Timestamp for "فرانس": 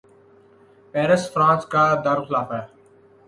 1.33-1.63